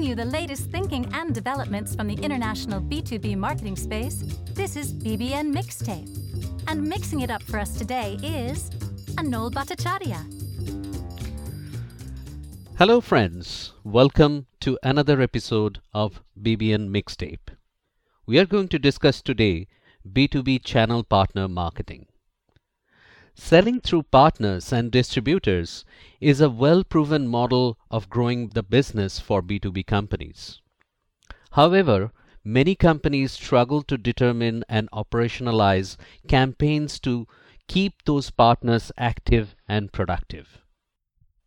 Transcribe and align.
You 0.00 0.14
the 0.14 0.24
latest 0.24 0.70
thinking 0.70 1.06
and 1.12 1.34
developments 1.34 1.94
from 1.94 2.06
the 2.06 2.14
international 2.14 2.80
B2B 2.80 3.36
marketing 3.36 3.74
space, 3.74 4.22
this 4.54 4.76
is 4.76 4.94
BBN 4.94 5.52
Mixtape. 5.52 6.08
And 6.68 6.84
mixing 6.84 7.20
it 7.20 7.30
up 7.30 7.42
for 7.42 7.58
us 7.58 7.76
today 7.76 8.16
is 8.22 8.70
Anol 9.16 9.50
Bhattacharya. 9.50 10.22
Hello, 12.78 13.00
friends. 13.00 13.72
Welcome 13.82 14.46
to 14.60 14.78
another 14.84 15.20
episode 15.20 15.80
of 15.92 16.22
BBN 16.40 16.90
Mixtape. 16.90 17.56
We 18.24 18.38
are 18.38 18.46
going 18.46 18.68
to 18.68 18.78
discuss 18.78 19.20
today 19.20 19.66
B2B 20.10 20.64
channel 20.64 21.02
partner 21.02 21.48
marketing. 21.48 22.06
Selling 23.40 23.80
through 23.80 24.02
partners 24.02 24.72
and 24.72 24.90
distributors 24.90 25.84
is 26.20 26.40
a 26.40 26.50
well 26.50 26.82
proven 26.82 27.28
model 27.28 27.78
of 27.88 28.10
growing 28.10 28.48
the 28.48 28.64
business 28.64 29.20
for 29.20 29.40
B2B 29.42 29.86
companies. 29.86 30.60
However, 31.52 32.12
many 32.42 32.74
companies 32.74 33.32
struggle 33.32 33.82
to 33.84 33.96
determine 33.96 34.64
and 34.68 34.90
operationalize 34.90 35.96
campaigns 36.26 36.98
to 37.00 37.28
keep 37.68 38.02
those 38.04 38.28
partners 38.30 38.90
active 38.98 39.54
and 39.68 39.92
productive. 39.92 40.58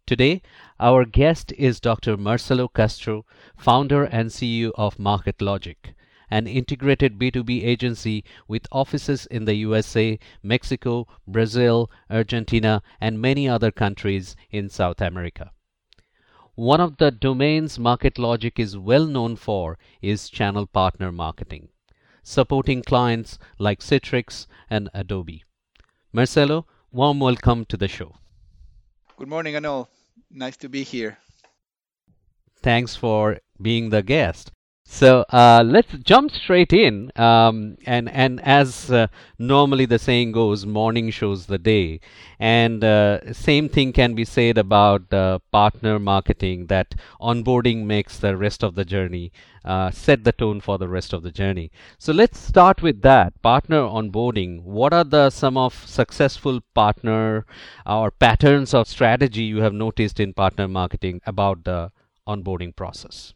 Today, 0.08 0.42
our 0.80 1.04
guest 1.04 1.52
is 1.58 1.82
Dr. 1.82 2.16
Marcelo 2.16 2.70
Castro, 2.70 3.26
founder 3.58 4.06
and 4.06 4.30
CEO 4.30 4.72
of 4.76 4.98
MarketLogic, 4.98 5.94
an 6.32 6.48
integrated 6.48 7.20
B2B 7.20 7.64
agency 7.64 8.24
with 8.48 8.68
offices 8.72 9.26
in 9.28 9.46
the 9.46 9.54
USA, 9.56 10.18
Mexico, 10.42 11.06
Brazil, 11.28 11.92
Argentina, 12.10 12.82
and 13.00 13.22
many 13.22 13.48
other 13.48 13.70
countries 13.70 14.36
in 14.50 14.70
South 14.70 15.02
America. 15.02 15.52
One 16.56 16.80
of 16.80 16.98
the 16.98 17.12
domains 17.12 17.78
MarketLogic 17.78 18.58
is 18.58 18.78
well 18.78 19.06
known 19.06 19.36
for 19.36 19.78
is 20.02 20.30
channel 20.30 20.66
partner 20.66 21.12
marketing, 21.12 21.70
supporting 22.24 22.82
clients 22.82 23.38
like 23.60 23.82
Citrix 23.82 24.48
and 24.70 24.90
Adobe. 24.94 25.44
Marcelo, 26.14 26.66
warm 26.92 27.20
welcome 27.20 27.66
to 27.66 27.78
the 27.78 27.88
show. 27.88 28.16
Good 29.18 29.28
morning, 29.28 29.56
Anol. 29.56 29.88
Nice 30.30 30.58
to 30.58 30.70
be 30.70 30.84
here. 30.84 31.18
Thanks 32.62 32.96
for 32.96 33.40
being 33.62 33.90
the 33.90 34.04
guest. 34.04 34.52
So 34.84 35.26
uh, 35.30 35.64
let's 35.66 35.92
jump 36.04 36.30
straight 36.30 36.74
in. 36.74 37.12
Um, 37.16 37.78
and 37.88 38.08
and 38.10 38.40
as 38.42 38.92
uh, 38.92 39.08
normally 39.40 39.86
the 39.86 39.98
saying 39.98 40.34
goes, 40.34 40.66
morning 40.66 41.10
shows 41.10 41.48
the 41.48 41.58
day. 41.58 42.02
And 42.40 42.84
uh, 42.84 43.34
same 43.34 43.68
thing 43.70 43.94
can 43.94 44.14
be 44.14 44.26
said 44.26 44.60
about 44.60 45.10
partner 45.52 45.98
marketing. 45.98 46.68
That 46.68 46.94
onboarding 47.20 47.86
makes 47.86 48.20
the 48.20 48.38
rest 48.38 48.64
of 48.64 48.76
the 48.76 48.86
journey 48.86 49.32
uh, 49.66 49.90
set 49.90 50.24
the 50.24 50.34
tone 50.34 50.62
for 50.62 50.78
the 50.78 50.88
rest 50.90 51.14
of 51.14 51.24
the 51.24 51.32
journey. 51.32 51.72
So 51.98 52.14
let's 52.14 52.38
start 52.38 52.84
with 52.84 53.02
that 53.02 53.42
partner 53.42 53.82
onboarding. 53.82 54.62
What 54.62 54.94
are 54.94 55.04
the 55.04 55.32
some 55.32 55.58
of 55.58 55.74
successful 55.74 56.62
partner 56.76 57.46
or 57.88 58.12
patterns 58.12 58.74
of 58.76 58.88
strategy 58.88 59.44
you 59.44 59.62
have 59.62 59.74
noticed 59.74 60.20
in 60.20 60.34
partner 60.34 60.68
marketing 60.68 61.22
about 61.26 61.64
the 61.64 61.92
onboarding 62.28 62.76
process? 62.76 63.34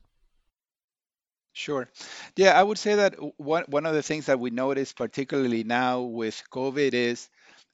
Sure. 1.55 1.89
Yeah, 2.35 2.59
I 2.59 2.61
would 2.63 2.77
say 2.77 2.95
that 2.95 3.15
one 3.39 3.63
one 3.67 3.85
of 3.87 3.93
the 3.95 4.03
things 4.03 4.25
that 4.27 4.39
we 4.39 4.49
notice, 4.51 4.91
particularly 4.93 5.63
now 5.63 6.01
with 6.01 6.43
COVID, 6.51 6.93
is 6.93 7.29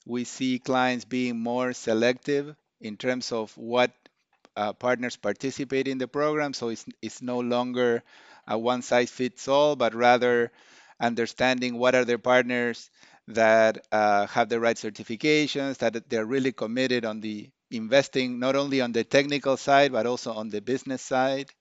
we 0.05 0.23
see 0.23 0.59
clients 0.59 1.03
being 1.05 1.39
more 1.39 1.73
selective 1.73 2.55
in 2.79 2.95
terms 2.97 3.31
of 3.31 3.51
what 3.57 3.91
uh, 4.55 4.73
partners 4.73 5.17
participate 5.17 5.87
in 5.87 5.97
the 5.97 6.07
program. 6.07 6.53
So 6.53 6.69
it's 6.69 6.85
it's 7.01 7.21
no 7.23 7.39
longer 7.39 8.03
a 8.47 8.57
one 8.57 8.83
size 8.83 9.09
fits 9.11 9.47
all, 9.47 9.75
but 9.75 9.95
rather 9.95 10.51
understanding 10.99 11.77
what 11.77 11.95
are 11.95 12.05
their 12.05 12.19
partners 12.19 12.89
that 13.29 13.87
uh, 13.91 14.27
have 14.27 14.49
the 14.49 14.59
right 14.59 14.77
certifications, 14.77 15.79
that 15.79 16.09
they're 16.09 16.25
really 16.25 16.51
committed 16.53 17.05
on 17.05 17.21
the 17.21 17.49
investing 17.71 18.39
not 18.39 18.55
only 18.55 18.81
on 18.81 18.91
the 18.91 19.03
technical 19.03 19.57
side 19.57 19.91
but 19.91 20.05
also 20.05 20.33
on 20.33 20.49
the 20.49 20.61
business 20.61 21.01
side 21.01 21.51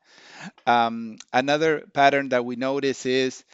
um, 0.66 1.16
another 1.32 1.84
pattern 1.92 2.30
that 2.30 2.44
we 2.44 2.56
notice 2.56 3.06
is, 3.06 3.44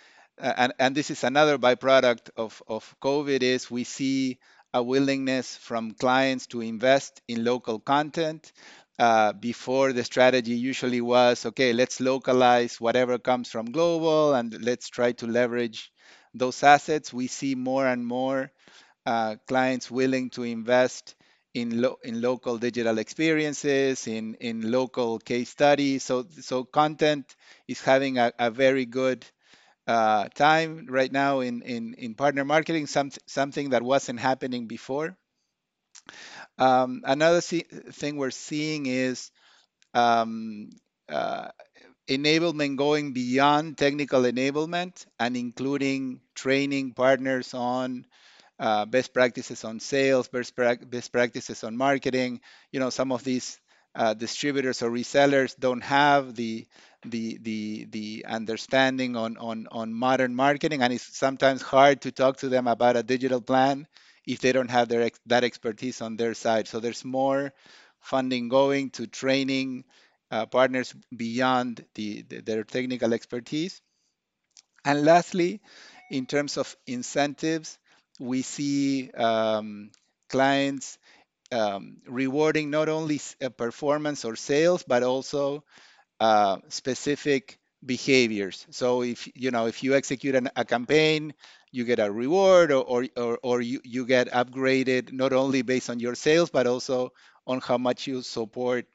uh, 0.41 0.53
and, 0.57 0.73
and 0.79 0.95
this 0.95 1.11
is 1.11 1.25
another 1.25 1.59
byproduct 1.59 2.31
of, 2.37 2.63
of 2.69 2.95
COVID, 3.01 3.43
is 3.43 3.71
we 3.71 3.85
see 3.85 4.39
a 4.75 4.83
willingness 4.83 5.57
from 5.57 5.93
clients 5.93 6.47
to 6.49 6.61
invest 6.61 7.21
in 7.29 7.45
local 7.45 7.79
content. 7.79 8.53
Uh, 8.99 9.33
before 9.33 9.93
the 9.93 10.05
strategy 10.05 10.55
usually 10.55 11.03
was 11.03 11.45
okay, 11.45 11.73
let's 11.75 12.01
localize 12.01 12.81
whatever 12.81 13.19
comes 13.19 13.51
from 13.51 13.71
global 13.71 14.35
and 14.35 14.65
let's 14.65 14.89
try 14.89 15.13
to 15.13 15.27
leverage 15.27 15.93
those 16.33 16.63
assets. 16.63 17.13
We 17.13 17.27
see 17.27 17.55
more 17.55 17.87
and 17.87 18.07
more 18.07 18.51
uh, 19.05 19.37
clients 19.47 19.91
willing 19.91 20.31
to 20.31 20.45
invest 20.45 21.15
in, 21.57 21.81
lo- 21.83 21.99
in 22.05 22.21
local 22.21 22.59
digital 22.59 22.99
experiences, 22.99 24.07
in, 24.07 24.35
in 24.41 24.71
local 24.71 25.19
case 25.19 25.51
studies. 25.51 26.05
So, 26.05 26.27
so 26.43 26.65
content 26.65 27.35
is 27.69 27.81
having 27.83 28.19
a, 28.19 28.33
a 28.39 28.51
very 28.51 28.87
good 28.87 29.25
uh, 29.87 30.29
time 30.35 30.87
right 30.91 31.13
now 31.13 31.41
in, 31.41 31.63
in, 31.63 31.95
in 31.95 32.15
partner 32.15 32.45
marketing, 32.45 32.87
some, 32.87 33.11
something 33.27 33.71
that 33.71 33.83
wasn't 33.83 34.21
happening 34.21 34.67
before. 34.67 35.17
Um, 36.59 37.03
another 37.05 37.41
see- 37.41 37.67
thing 37.93 38.17
we're 38.17 38.31
seeing 38.31 38.87
is 38.87 39.31
um, 39.95 40.71
uh, 41.09 41.49
enablement 42.09 42.77
going 42.77 43.13
beyond 43.13 43.79
technical 43.79 44.23
enablement 44.23 45.07
and 45.21 45.37
including 45.37 46.21
training 46.35 46.95
partners 46.95 47.55
on 47.55 48.07
uh, 48.59 48.85
best 48.87 49.13
practices 49.13 49.65
on 49.65 49.81
sales, 49.81 50.29
best, 50.29 50.55
pra- 50.57 50.77
best 50.79 51.13
practices 51.13 51.65
on 51.65 51.77
marketing. 51.77 52.41
You 52.73 52.81
know, 52.81 52.91
some 52.91 53.13
of 53.13 53.25
these 53.25 53.61
uh, 53.95 54.15
distributors 54.15 54.83
or 54.83 54.91
resellers 54.91 55.55
don't 55.59 55.83
have 55.83 56.35
the 56.35 56.67
the 57.05 57.39
the 57.43 57.87
the 57.91 58.25
understanding 58.29 59.17
on 59.17 59.37
on 59.39 59.67
on 59.71 59.93
modern 59.95 60.35
marketing, 60.35 60.83
and 60.83 60.93
it's 60.93 61.17
sometimes 61.17 61.63
hard 61.63 62.03
to 62.03 62.13
talk 62.13 62.39
to 62.39 62.49
them 62.49 62.67
about 62.67 62.97
a 62.97 63.03
digital 63.03 63.41
plan 63.41 63.87
if 64.27 64.41
they 64.41 64.53
don't 64.53 64.71
have 64.71 64.89
their 64.89 65.03
ex- 65.03 65.21
that 65.27 65.45
expertise 65.45 66.01
on 66.01 66.17
their 66.17 66.35
side. 66.35 66.69
So 66.69 66.81
there's 66.81 67.05
more 67.05 67.53
funding 68.01 68.49
going 68.49 68.91
to 68.91 69.07
training 69.07 69.85
uh, 70.31 70.47
partners 70.47 70.95
beyond 71.15 71.85
the, 71.95 72.23
the, 72.23 72.41
their 72.41 72.65
technical 72.65 73.13
expertise. 73.15 73.81
And 74.87 75.05
lastly, 75.05 75.61
in 76.11 76.25
terms 76.27 76.57
of 76.57 76.77
incentives, 76.87 77.79
we 78.19 78.43
see 78.43 79.11
um, 79.11 79.91
clients 80.29 80.99
um, 81.53 81.99
rewarding 82.07 82.71
not 82.71 82.89
only 82.89 83.21
uh, 83.43 83.49
performance 83.51 84.25
or 84.25 84.37
sales, 84.37 84.83
but 84.83 85.03
also 85.03 85.65
uh, 86.21 86.59
specific 86.69 87.59
behaviors. 87.85 88.67
So 88.71 89.03
if 89.03 89.29
you 89.35 89.51
know 89.51 89.67
if 89.67 89.83
you 89.83 89.95
execute 89.95 90.35
an, 90.35 90.51
a 90.57 90.65
campaign, 90.65 91.35
you 91.71 91.85
get 91.85 91.99
a 91.99 92.11
reward, 92.11 92.73
or 92.73 93.07
or, 93.17 93.39
or, 93.43 93.61
you, 93.61 93.81
you 93.85 94.07
get 94.07 94.31
upgraded 94.33 95.13
not 95.13 95.33
only 95.33 95.63
based 95.63 95.91
on 95.91 96.01
your 96.01 96.15
sales, 96.15 96.51
but 96.51 96.67
also 96.67 97.13
on 97.47 97.61
how 97.61 97.79
much 97.79 98.07
you 98.07 98.23
support 98.23 98.87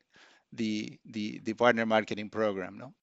the 0.54 1.00
the, 1.06 1.40
the 1.44 1.54
partner 1.54 1.86
marketing 1.86 2.30
program. 2.30 2.78
No. 2.78 2.94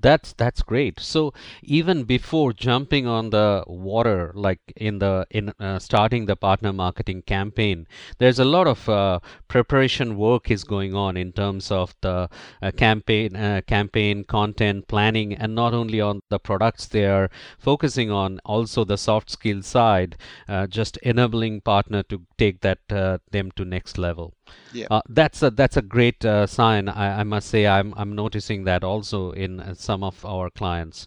That's 0.00 0.32
that's 0.32 0.62
great. 0.62 1.00
So 1.00 1.32
even 1.62 2.04
before 2.04 2.52
jumping 2.52 3.06
on 3.06 3.30
the 3.30 3.64
water, 3.66 4.32
like 4.34 4.60
in 4.76 4.98
the 4.98 5.26
in 5.30 5.52
uh, 5.60 5.78
starting 5.78 6.26
the 6.26 6.36
partner 6.36 6.72
marketing 6.72 7.22
campaign, 7.22 7.86
there's 8.18 8.38
a 8.38 8.44
lot 8.44 8.66
of 8.66 8.88
uh, 8.88 9.20
preparation 9.48 10.16
work 10.16 10.50
is 10.50 10.64
going 10.64 10.94
on 10.94 11.16
in 11.16 11.32
terms 11.32 11.70
of 11.70 11.94
the 12.00 12.28
uh, 12.62 12.70
campaign 12.72 13.36
uh, 13.36 13.60
campaign 13.66 14.24
content 14.24 14.88
planning, 14.88 15.34
and 15.34 15.54
not 15.54 15.74
only 15.74 16.00
on 16.00 16.20
the 16.28 16.38
products 16.38 16.86
they 16.86 17.06
are 17.06 17.30
focusing 17.58 18.10
on, 18.10 18.40
also 18.44 18.84
the 18.84 18.98
soft 18.98 19.30
skill 19.30 19.62
side, 19.62 20.16
uh, 20.48 20.66
just 20.66 20.96
enabling 20.98 21.60
partner 21.60 22.02
to 22.04 22.22
take 22.38 22.60
that 22.60 22.78
uh, 22.90 23.18
them 23.30 23.50
to 23.52 23.64
next 23.64 23.98
level. 23.98 24.34
Yeah. 24.72 24.86
Uh, 24.90 25.02
that's 25.08 25.42
a 25.42 25.50
that's 25.50 25.76
a 25.76 25.82
great 25.82 26.24
uh, 26.24 26.46
sign. 26.46 26.88
I, 26.88 27.20
I 27.20 27.24
must 27.24 27.48
say 27.48 27.66
I'm 27.66 27.94
I'm 27.96 28.14
noticing 28.14 28.64
that 28.64 28.84
also 28.84 29.32
in 29.32 29.60
uh, 29.60 29.74
some 29.82 30.02
of 30.02 30.24
our 30.24 30.50
clients. 30.50 31.06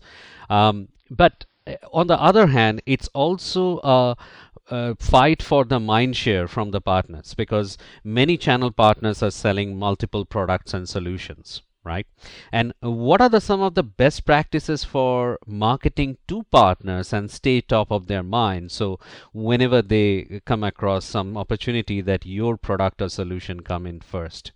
Um, 0.49 0.89
but 1.09 1.45
uh, 1.67 1.75
on 1.93 2.07
the 2.07 2.21
other 2.21 2.47
hand, 2.47 2.81
it's 2.85 3.07
also 3.09 3.79
a, 3.79 4.15
a 4.69 4.95
fight 4.95 5.41
for 5.41 5.65
the 5.65 5.79
mind 5.79 6.15
share 6.15 6.47
from 6.47 6.71
the 6.71 6.81
partners 6.81 7.33
because 7.33 7.77
many 8.03 8.37
channel 8.37 8.71
partners 8.71 9.23
are 9.23 9.31
selling 9.31 9.77
multiple 9.77 10.25
products 10.25 10.73
and 10.73 10.87
solutions 10.87 11.61
right? 11.85 12.07
And 12.51 12.73
what 12.81 13.21
are 13.21 13.29
the 13.29 13.39
some 13.39 13.61
of 13.61 13.75
the 13.75 13.83
best 13.83 14.25
practices 14.25 14.83
for 14.83 15.39
marketing 15.45 16.17
to 16.27 16.43
partners 16.51 17.13
and 17.13 17.31
stay 17.31 17.61
top 17.61 17.91
of 17.91 18.07
their 18.07 18.23
mind? 18.23 18.71
So 18.71 18.99
whenever 19.31 19.81
they 19.81 20.41
come 20.45 20.63
across 20.63 21.05
some 21.05 21.37
opportunity 21.37 22.01
that 22.01 22.25
your 22.25 22.57
product 22.57 23.01
or 23.01 23.09
solution 23.09 23.61
come 23.61 23.85
in 23.85 24.01
first. 24.01 24.51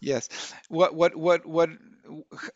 Yes. 0.00 0.54
What 0.68 0.94
what 0.94 1.16
what 1.16 1.44
what 1.44 1.70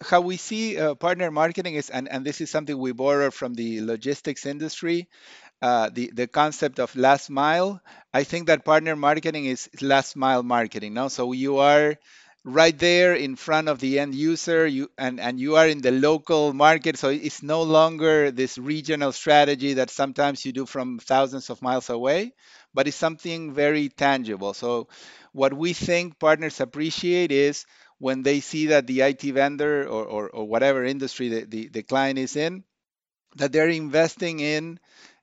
how 0.00 0.20
we 0.20 0.36
see 0.36 0.78
uh, 0.78 0.94
partner 0.94 1.30
marketing 1.30 1.74
is, 1.74 1.90
and, 1.90 2.08
and 2.08 2.24
this 2.24 2.40
is 2.40 2.50
something 2.50 2.76
we 2.78 2.92
borrow 2.92 3.30
from 3.30 3.54
the 3.54 3.80
logistics 3.80 4.46
industry, 4.46 5.08
uh, 5.62 5.90
the 5.92 6.10
the 6.14 6.26
concept 6.26 6.80
of 6.80 6.94
last 6.96 7.30
mile. 7.30 7.80
I 8.14 8.24
think 8.24 8.48
that 8.48 8.64
partner 8.64 8.96
marketing 8.96 9.46
is 9.46 9.70
last 9.80 10.16
mile 10.16 10.42
marketing. 10.42 10.94
No, 10.94 11.08
so 11.08 11.32
you 11.32 11.58
are 11.58 11.96
right 12.44 12.78
there 12.78 13.14
in 13.14 13.36
front 13.36 13.68
of 13.68 13.78
the 13.80 13.98
end 14.00 14.14
user 14.14 14.66
you 14.66 14.90
and 14.98 15.20
and 15.20 15.38
you 15.40 15.56
are 15.56 15.68
in 15.68 15.80
the 15.80 15.92
local 15.92 16.52
market 16.52 16.98
so 16.98 17.08
it's 17.08 17.42
no 17.42 17.62
longer 17.62 18.32
this 18.32 18.58
regional 18.58 19.12
strategy 19.12 19.74
that 19.74 19.90
sometimes 19.90 20.44
you 20.44 20.52
do 20.52 20.66
from 20.66 20.98
thousands 20.98 21.50
of 21.50 21.62
miles 21.62 21.88
away 21.88 22.32
but 22.74 22.88
it's 22.88 22.96
something 22.96 23.54
very 23.54 23.88
tangible 23.88 24.54
so 24.54 24.88
what 25.32 25.54
we 25.54 25.72
think 25.72 26.18
partners 26.18 26.60
appreciate 26.60 27.30
is 27.30 27.64
when 28.02 28.24
they 28.24 28.40
see 28.40 28.66
that 28.66 28.88
the 28.88 29.02
IT 29.02 29.30
vendor 29.30 29.86
or, 29.86 30.04
or, 30.04 30.28
or 30.30 30.44
whatever 30.44 30.84
industry 30.84 31.28
the, 31.28 31.44
the, 31.46 31.68
the 31.68 31.82
client 31.84 32.18
is 32.18 32.34
in 32.34 32.64
that 33.36 33.52
they're 33.52 33.68
investing 33.68 34.40
in 34.40 34.78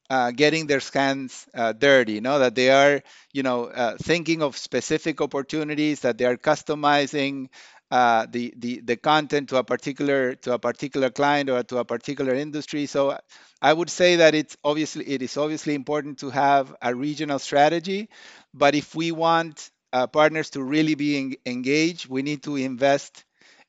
uh, 0.10 0.32
getting 0.32 0.68
their 0.68 0.80
scans 0.80 1.48
uh, 1.56 1.74
dirty, 1.74 2.14
you 2.14 2.22
know, 2.22 2.40
that 2.40 2.56
they 2.56 2.70
are, 2.72 3.02
you 3.34 3.44
know, 3.44 3.66
uh, 3.66 3.98
thinking 4.02 4.42
of 4.44 4.58
specific 4.58 5.22
opportunities, 5.22 6.02
that 6.02 6.18
they 6.18 6.26
are 6.26 6.38
customizing 6.38 7.48
uh, 7.92 8.28
the, 8.30 8.54
the 8.58 8.82
the 8.82 8.98
content 8.98 9.50
to 9.50 9.58
a 9.58 9.64
particular 9.64 10.36
to 10.36 10.54
a 10.54 10.60
particular 10.60 11.10
client 11.10 11.50
or 11.50 11.64
to 11.64 11.78
a 11.80 11.86
particular 11.86 12.36
industry. 12.36 12.86
So 12.86 13.18
I 13.62 13.74
would 13.74 13.90
say 13.90 14.18
that 14.18 14.36
it's 14.36 14.58
obviously 14.64 15.08
it 15.08 15.22
is 15.22 15.38
obviously 15.38 15.76
important 15.76 16.20
to 16.20 16.30
have 16.30 16.76
a 16.82 16.94
regional 16.94 17.40
strategy, 17.40 18.10
but 18.54 18.76
if 18.76 18.96
we 18.96 19.12
want 19.12 19.72
uh, 19.94 20.08
partners 20.08 20.52
to 20.52 20.64
really 20.64 20.96
be 20.96 21.38
engaged, 21.46 22.08
we 22.10 22.22
need 22.22 22.44
to 22.44 22.56
invest 22.56 23.24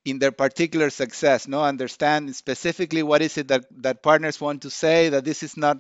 in 0.05 0.19
their 0.19 0.33
particular 0.33 0.91
success 0.91 1.47
no? 1.49 1.63
Understand 1.63 2.35
specifically 2.35 3.03
what 3.03 3.23
is 3.23 3.37
it 3.39 3.49
that 3.49 3.65
that 3.83 4.03
partners 4.03 4.41
want 4.41 4.63
to 4.63 4.71
say 4.71 5.11
that 5.11 5.25
this 5.25 5.43
is 5.43 5.57
not 5.57 5.79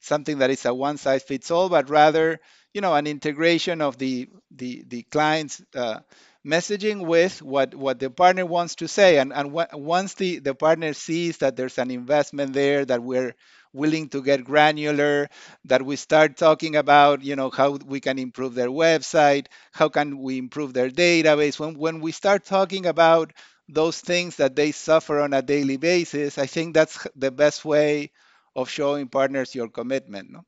something 0.00 0.38
that 0.38 0.50
is 0.50 0.64
a 0.64 0.74
one 0.74 0.98
size 0.98 1.22
fits 1.22 1.50
all, 1.50 1.68
but 1.68 1.90
rather, 1.90 2.40
you 2.72 2.80
know, 2.80 2.94
an 2.94 3.06
integration 3.06 3.80
of 3.80 3.98
the 3.98 4.28
the 4.50 4.84
the 4.88 5.02
client's 5.04 5.62
uh, 5.74 6.00
messaging 6.46 7.06
with 7.06 7.42
what 7.42 7.74
what 7.74 7.98
the 7.98 8.10
partner 8.10 8.46
wants 8.46 8.76
to 8.76 8.88
say. 8.88 9.18
And 9.18 9.32
and 9.32 9.52
once 9.52 10.14
the 10.14 10.38
the 10.38 10.54
partner 10.54 10.92
sees 10.92 11.38
that 11.38 11.56
there's 11.56 11.78
an 11.78 11.90
investment 11.90 12.52
there, 12.52 12.84
that 12.84 13.02
we're 13.02 13.34
willing 13.72 14.08
to 14.08 14.22
get 14.22 14.44
granular, 14.44 15.28
that 15.66 15.84
we 15.84 15.96
start 15.96 16.36
talking 16.36 16.76
about, 16.76 17.22
you 17.22 17.36
know, 17.36 17.50
how 17.50 17.72
we 17.86 18.00
can 18.00 18.18
improve 18.18 18.54
their 18.54 18.68
website, 18.68 19.46
how 19.72 19.88
can 19.88 20.18
we 20.18 20.38
improve 20.38 20.72
their 20.72 20.90
database. 20.90 21.58
When 21.58 21.74
when 21.78 22.00
we 22.00 22.12
start 22.12 22.44
talking 22.44 22.86
about 22.86 23.32
those 23.68 24.00
things 24.00 24.36
that 24.36 24.56
they 24.56 24.72
suffer 24.72 25.20
on 25.20 25.34
a 25.34 25.42
daily 25.42 25.76
basis, 25.76 26.38
I 26.38 26.46
think 26.46 26.74
that's 26.74 27.06
the 27.16 27.30
best 27.30 27.64
way 27.64 28.10
of 28.54 28.68
showing 28.68 29.08
partners 29.08 29.54
your 29.54 29.68
commitment. 29.68 30.30
No? 30.30 30.44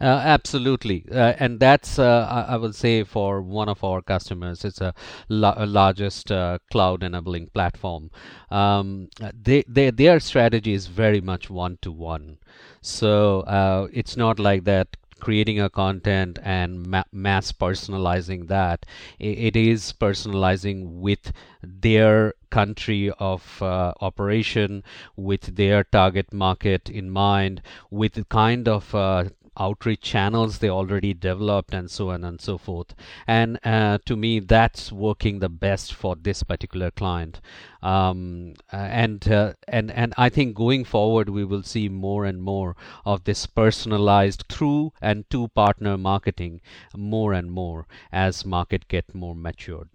Uh, 0.00 0.04
absolutely, 0.04 1.04
uh, 1.10 1.34
and 1.38 1.58
that's 1.58 1.98
uh, 1.98 2.26
I, 2.30 2.54
I 2.54 2.56
will 2.56 2.72
say 2.72 3.02
for 3.02 3.42
one 3.42 3.68
of 3.68 3.82
our 3.82 4.02
customers, 4.02 4.64
it's 4.64 4.80
a, 4.80 4.94
la- 5.28 5.54
a 5.56 5.66
largest 5.66 6.30
uh, 6.30 6.58
cloud 6.70 7.02
enabling 7.02 7.48
platform. 7.48 8.10
Um, 8.50 9.08
they, 9.34 9.64
they, 9.66 9.90
their 9.90 10.20
strategy 10.20 10.74
is 10.74 10.86
very 10.86 11.20
much 11.20 11.50
one 11.50 11.78
to 11.82 11.90
one, 11.90 12.38
so 12.82 13.40
uh, 13.40 13.88
it's 13.92 14.16
not 14.16 14.38
like 14.38 14.62
that 14.64 14.96
creating 15.24 15.58
a 15.60 15.70
content 15.70 16.38
and 16.42 16.86
ma- 16.86 17.10
mass 17.12 17.50
personalizing 17.52 18.48
that. 18.48 18.84
it 19.18 19.56
is 19.56 19.92
personalizing 20.04 20.78
with 21.06 21.32
their 21.62 22.34
country 22.50 23.10
of 23.18 23.62
uh, 23.62 23.92
operation, 24.00 24.82
with 25.16 25.56
their 25.56 25.84
target 25.84 26.32
market 26.32 26.90
in 26.90 27.10
mind, 27.10 27.62
with 27.90 28.12
the 28.14 28.24
kind 28.24 28.68
of 28.68 28.94
uh, 28.94 29.24
outreach 29.58 30.00
channels 30.00 30.58
they 30.58 30.68
already 30.68 31.14
developed 31.14 31.74
and 31.74 31.90
so 31.90 32.10
on 32.10 32.24
and 32.24 32.40
so 32.40 32.58
forth. 32.58 32.94
And 33.26 33.58
uh, 33.64 33.98
to 34.06 34.16
me 34.16 34.40
that's 34.40 34.92
working 34.92 35.38
the 35.38 35.48
best 35.48 35.94
for 35.94 36.16
this 36.16 36.42
particular 36.42 36.90
client. 36.90 37.40
Um, 37.82 38.54
uh, 38.72 38.76
and 38.76 39.30
uh, 39.30 39.54
and 39.68 39.90
and 39.90 40.14
I 40.16 40.28
think 40.28 40.54
going 40.56 40.84
forward 40.84 41.28
we 41.28 41.44
will 41.44 41.62
see 41.62 41.88
more 41.88 42.24
and 42.24 42.42
more 42.42 42.76
of 43.04 43.24
this 43.24 43.46
personalized 43.46 44.44
through 44.48 44.92
and 45.02 45.28
to 45.30 45.48
partner 45.48 45.98
marketing 45.98 46.60
more 46.96 47.32
and 47.32 47.50
more 47.50 47.86
as 48.10 48.44
market 48.46 48.88
get 48.88 49.14
more 49.14 49.34
matured 49.34 49.88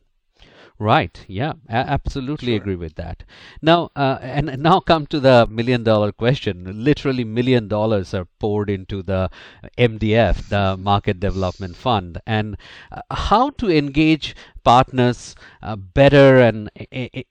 Right. 0.81 1.25
Yeah. 1.27 1.53
I 1.67 1.75
absolutely 1.79 2.53
Sure. 2.53 2.61
agree 2.61 2.75
with 2.77 2.95
that. 2.95 3.23
Now, 3.61 3.91
uh, 3.97 4.17
and 4.21 4.57
now 4.59 4.79
come 4.79 5.05
to 5.07 5.19
the 5.19 5.45
million 5.49 5.83
dollar 5.83 6.13
question. 6.13 6.83
Literally, 6.85 7.25
million 7.25 7.67
dollars 7.67 8.13
are 8.13 8.25
poured 8.39 8.69
into 8.69 9.03
the 9.03 9.29
MDF, 9.77 10.47
the 10.47 10.77
Market 10.77 11.19
Development 11.19 11.75
Fund, 11.75 12.21
and 12.25 12.55
uh, 12.93 13.01
how 13.11 13.49
to 13.51 13.69
engage 13.69 14.35
partners 14.63 15.35
uh, 15.61 15.75
better 15.75 16.37
and 16.39 16.69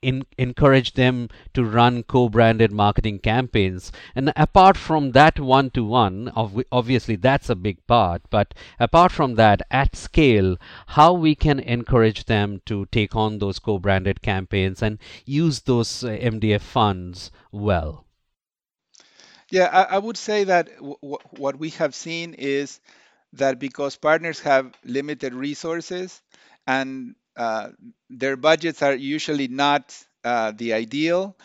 in, 0.03 0.25
encourage 0.39 0.95
them 0.95 1.29
to 1.55 1.65
run 1.65 2.03
co-branded 2.03 2.73
marketing 2.73 3.19
campaigns. 3.19 3.93
And 4.15 4.33
apart 4.37 4.77
from 4.77 5.13
that 5.13 5.39
one 5.39 5.71
to 5.71 5.85
one 5.85 6.31
obviously 6.73 7.17
that's 7.17 7.49
a 7.51 7.55
big 7.57 7.87
part 7.87 8.23
but 8.31 8.55
apart 8.79 9.13
from 9.13 9.35
that 9.35 9.63
at 9.71 9.95
scale 9.97 10.57
how 10.87 11.13
we 11.13 11.35
can 11.35 11.59
encourage 11.61 12.25
them 12.25 12.61
to 12.67 12.87
take 12.87 13.15
on 13.15 13.39
those 13.39 13.59
co-branded 13.59 14.23
campaigns 14.23 14.83
and 14.83 14.99
use 15.25 15.61
those 15.61 16.05
uh, 16.05 16.09
mdf 16.09 16.61
funds 16.61 17.31
well. 17.53 18.07
Yeah 19.51 19.69
i, 19.73 19.97
I 19.97 19.99
would 19.99 20.17
say 20.17 20.45
that 20.45 20.69
what 20.81 21.59
we 21.59 21.71
have 21.71 21.95
seen 21.95 22.35
is 22.35 22.81
that 23.35 23.59
because 23.59 23.97
partners 23.97 24.41
have 24.41 24.75
limited 24.85 25.35
resources 25.35 26.23
and 26.69 27.17
uh, 27.37 27.71
their 28.11 28.37
budgets 28.37 28.83
are 28.83 28.95
usually 28.95 29.49
not 29.49 29.97
uh, 30.25 30.53
the 30.57 30.75
ideal. 30.75 31.37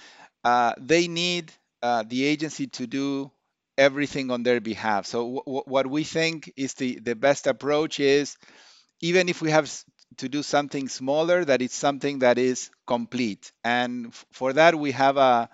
Uh, 0.43 0.73
they 0.79 1.07
need 1.07 1.51
uh, 1.83 2.03
the 2.07 2.25
agency 2.25 2.67
to 2.67 2.87
do 2.87 3.31
everything 3.77 4.31
on 4.31 4.43
their 4.43 4.61
behalf. 4.61 5.07
So 5.07 5.43
what 5.45 5.87
we 5.87 6.05
think 6.05 6.53
is 6.57 6.75
the, 6.75 6.99
the 6.99 7.15
best 7.15 7.47
approach 7.47 7.99
is 8.01 8.37
even 9.01 9.29
if 9.29 9.41
we 9.41 9.51
have 9.51 9.71
to 10.17 10.29
do 10.29 10.43
something 10.43 10.89
smaller, 10.89 11.45
that 11.45 11.61
it's 11.61 11.75
something 11.75 12.19
that 12.19 12.37
is 12.37 12.69
complete. 12.87 13.51
And 13.63 14.13
for 14.31 14.53
that, 14.53 14.77
we 14.77 14.91
have 14.91 15.17
a, 15.17 15.49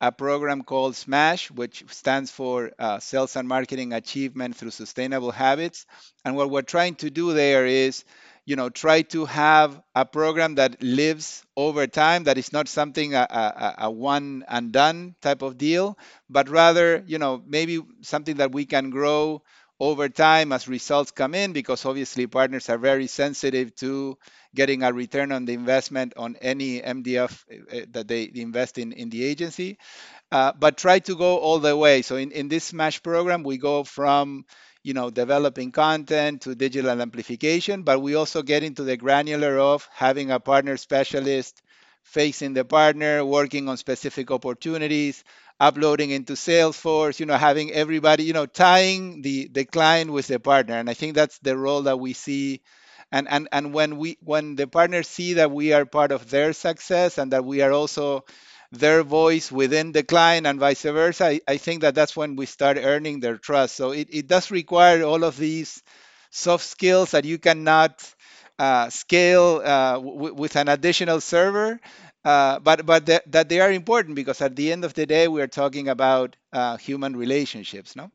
a 0.00 0.12
program 0.12 0.62
called 0.62 0.94
SMASH, 0.96 1.50
which 1.50 1.84
stands 1.90 2.30
for 2.30 2.72
uh, 2.78 3.00
Sales 3.00 3.36
and 3.36 3.48
Marketing 3.48 3.92
Achievement 3.92 4.56
through 4.56 4.70
Sustainable 4.72 5.32
Habits. 5.32 5.86
And 6.24 6.36
what 6.36 6.50
we're 6.50 6.62
trying 6.62 6.96
to 6.96 7.10
do 7.10 7.34
there 7.34 7.66
is 7.66 8.04
you 8.48 8.56
know 8.56 8.70
try 8.70 9.02
to 9.02 9.26
have 9.26 9.80
a 9.94 10.04
program 10.06 10.54
that 10.56 10.82
lives 10.82 11.44
over 11.54 11.86
time 11.86 12.24
that 12.24 12.38
is 12.38 12.50
not 12.52 12.66
something 12.66 13.14
a, 13.14 13.26
a, 13.28 13.74
a, 13.86 13.90
one 13.90 14.42
and 14.48 14.72
done 14.72 15.14
type 15.20 15.42
of 15.42 15.58
deal 15.58 15.98
but 16.30 16.48
rather 16.48 17.04
you 17.06 17.18
know 17.18 17.42
maybe 17.46 17.78
something 18.00 18.36
that 18.38 18.50
we 18.52 18.64
can 18.64 18.88
grow 18.88 19.42
over 19.80 20.08
time 20.08 20.50
as 20.52 20.66
results 20.66 21.10
come 21.10 21.34
in 21.34 21.52
because 21.52 21.84
obviously 21.84 22.26
partners 22.26 22.70
are 22.70 22.78
very 22.78 23.06
sensitive 23.06 23.74
to 23.76 24.16
getting 24.54 24.82
a 24.82 24.92
return 24.92 25.30
on 25.30 25.44
the 25.44 25.52
investment 25.52 26.14
on 26.16 26.34
any 26.40 26.80
mdf 26.80 27.44
eh, 27.50 27.58
eh, 27.70 27.84
that 27.90 28.08
they 28.08 28.30
invest 28.34 28.78
in 28.78 28.92
in 28.92 29.10
the 29.10 29.22
agency. 29.24 29.76
Uh, 30.30 30.52
but 30.58 30.76
try 30.76 30.98
to 30.98 31.16
go 31.16 31.38
all 31.38 31.58
the 31.58 31.76
way. 31.76 32.02
So 32.02 32.16
in, 32.16 32.32
in 32.32 32.48
this 32.48 32.64
smash 32.64 33.02
program 33.02 33.42
we 33.44 33.56
go 33.58 33.84
from 33.84 34.44
you 34.88 34.94
know, 34.94 35.10
developing 35.10 35.72
content 35.72 36.42
to 36.42 36.54
digital 36.54 37.00
amplification, 37.00 37.82
but 37.84 38.00
we 38.00 38.14
also 38.16 38.42
get 38.42 38.62
into 38.64 38.84
the 38.84 38.96
granular 38.96 39.58
of 39.58 39.88
having 39.94 40.30
a 40.30 40.40
partner 40.40 40.76
specialist 40.76 41.62
facing 42.02 42.54
the 42.54 42.64
partner, 42.64 43.24
working 43.24 43.68
on 43.68 43.76
specific 43.76 44.30
opportunities, 44.30 45.24
uploading 45.60 46.10
into 46.10 46.34
Salesforce, 46.34 47.20
you 47.20 47.26
know, 47.26 47.36
having 47.36 47.72
everybody, 47.72 48.24
you 48.24 48.32
know, 48.32 48.46
tying 48.46 49.22
the 49.22 49.48
the 49.52 49.64
client 49.64 50.10
with 50.10 50.26
the 50.28 50.40
partner. 50.40 50.74
And 50.74 50.88
I 50.88 50.94
think 50.94 51.14
that's 51.14 51.38
the 51.40 51.56
role 51.56 51.82
that 51.82 51.98
we 52.00 52.12
see. 52.14 52.62
And 53.12 53.28
and 53.28 53.48
and 53.52 53.72
when 53.74 53.98
we 53.98 54.18
when 54.22 54.56
the 54.56 54.66
partners 54.66 55.08
see 55.08 55.34
that 55.34 55.50
we 55.50 55.72
are 55.72 55.86
part 55.86 56.12
of 56.12 56.30
their 56.30 56.52
success 56.52 57.18
and 57.18 57.32
that 57.32 57.44
we 57.44 57.62
are 57.62 57.72
also 57.72 58.24
their 58.72 59.02
voice 59.02 59.50
within 59.50 59.92
the 59.92 60.02
client 60.02 60.46
and 60.46 60.60
vice 60.60 60.82
versa, 60.82 61.26
I, 61.26 61.40
I 61.48 61.56
think 61.56 61.82
that 61.82 61.94
that's 61.94 62.16
when 62.16 62.36
we 62.36 62.46
start 62.46 62.76
earning 62.78 63.20
their 63.20 63.38
trust. 63.38 63.76
So 63.76 63.92
it, 63.92 64.08
it 64.10 64.26
does 64.26 64.50
require 64.50 65.02
all 65.04 65.24
of 65.24 65.36
these 65.36 65.82
soft 66.30 66.64
skills 66.64 67.12
that 67.12 67.24
you 67.24 67.38
cannot 67.38 68.04
uh, 68.58 68.90
scale 68.90 69.62
uh, 69.64 69.94
w- 69.94 70.34
with 70.34 70.56
an 70.56 70.68
additional 70.68 71.20
server. 71.20 71.80
Uh, 72.24 72.58
but 72.58 72.84
but 72.84 73.06
th- 73.06 73.22
that 73.26 73.48
they 73.48 73.60
are 73.60 73.72
important 73.72 74.16
because 74.16 74.42
at 74.42 74.54
the 74.56 74.72
end 74.72 74.84
of 74.84 74.92
the 74.94 75.06
day 75.06 75.28
we 75.28 75.40
are 75.40 75.46
talking 75.46 75.88
about 75.88 76.36
uh, 76.52 76.76
human 76.76 77.16
relationships, 77.16 77.96
no? 77.96 78.10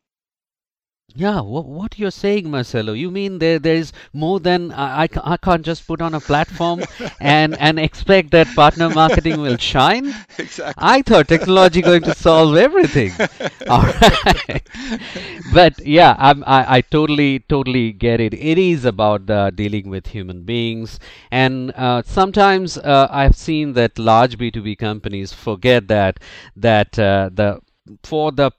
Yeah, 1.16 1.42
what, 1.42 1.66
what 1.68 2.00
you're 2.00 2.10
saying, 2.12 2.50
Marcelo? 2.50 2.94
You 2.94 3.12
mean 3.12 3.38
there 3.38 3.60
there 3.60 3.76
is 3.76 3.92
more 4.14 4.40
than 4.40 4.72
I, 4.72 5.02
I, 5.02 5.08
ca- 5.08 5.22
I 5.24 5.38
can't 5.38 5.64
just 5.64 5.86
put 5.86 6.02
on 6.02 6.16
a 6.16 6.20
platform 6.20 6.82
and 7.20 7.56
and 7.60 7.78
expect 7.80 8.32
that 8.32 8.48
partner 8.56 8.90
marketing 8.90 9.40
will 9.40 9.58
shine? 9.58 10.08
Exactly. 10.40 10.74
I 10.78 11.04
thought 11.04 11.28
technology 11.28 11.82
going 11.84 12.02
to 12.04 12.16
solve 12.16 12.56
everything. 12.56 13.12
All 13.70 13.84
right. 13.84 14.64
But 15.54 15.86
yeah, 15.86 16.16
I'm, 16.18 16.44
I 16.48 16.78
I 16.78 16.82
totally 16.82 17.40
totally 17.42 17.92
get 17.92 18.20
it. 18.20 18.34
It 18.34 18.58
is 18.58 18.84
about 18.86 19.28
the 19.28 19.52
dealing 19.54 19.90
with 19.90 20.08
human 20.08 20.44
beings, 20.44 21.00
and 21.32 21.72
uh, 21.76 22.02
sometimes 22.06 22.78
uh, 22.80 23.08
I've 23.12 23.36
seen 23.36 23.74
that 23.74 24.00
large 24.00 24.38
B2B 24.40 24.76
companies 24.76 25.32
forget 25.32 25.88
that 25.90 26.20
that 26.56 26.98
uh, 26.98 27.30
the 27.32 27.60
for 28.04 28.32
the 28.32 28.52